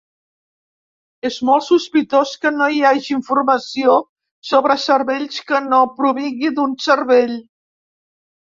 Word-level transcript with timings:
És 1.29 1.35
molt 1.49 1.65
sospitós 1.65 2.31
que 2.45 2.51
no 2.55 2.69
hi 2.77 2.81
hagi 2.93 3.13
informació 3.17 3.99
sobre 4.55 4.79
cervells 4.87 5.39
que 5.53 5.63
no 5.69 5.85
provingui 6.01 6.53
d'un 6.59 6.77
cervell. 6.91 7.39